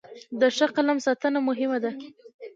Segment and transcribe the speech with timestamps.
[0.39, 1.91] د ښه قلم ساتنه مهمه ده.